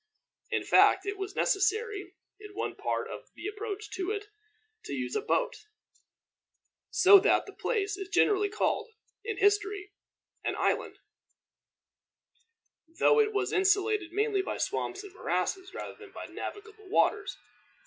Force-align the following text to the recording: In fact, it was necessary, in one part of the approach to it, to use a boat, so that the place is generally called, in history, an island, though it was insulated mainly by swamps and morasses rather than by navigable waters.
In 0.49 0.63
fact, 0.63 1.05
it 1.05 1.15
was 1.15 1.35
necessary, 1.35 2.15
in 2.39 2.55
one 2.55 2.73
part 2.73 3.07
of 3.07 3.29
the 3.35 3.45
approach 3.47 3.87
to 3.91 4.09
it, 4.09 4.29
to 4.85 4.93
use 4.93 5.15
a 5.15 5.21
boat, 5.21 5.67
so 6.89 7.19
that 7.19 7.45
the 7.45 7.53
place 7.53 7.97
is 7.97 8.09
generally 8.09 8.49
called, 8.49 8.89
in 9.23 9.37
history, 9.37 9.91
an 10.43 10.55
island, 10.55 10.97
though 12.97 13.19
it 13.19 13.31
was 13.31 13.53
insulated 13.53 14.11
mainly 14.11 14.41
by 14.41 14.57
swamps 14.57 15.03
and 15.03 15.13
morasses 15.13 15.71
rather 15.75 15.93
than 15.93 16.11
by 16.11 16.25
navigable 16.25 16.87
waters. 16.89 17.37